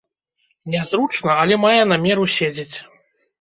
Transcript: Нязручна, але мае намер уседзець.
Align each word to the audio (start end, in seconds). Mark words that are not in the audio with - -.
Нязручна, 0.75 1.35
але 1.43 1.59
мае 1.67 1.77
намер 1.91 2.17
уседзець. 2.25 2.77